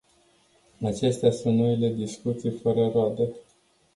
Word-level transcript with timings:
Acestea 0.85 1.31
sunt 1.31 1.57
noile 1.57 1.89
discuții 1.89 2.51
fără 2.51 2.87
roade. 2.89 3.29